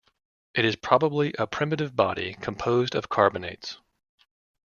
[0.55, 3.77] It is probably a primitive body composed of carbonates.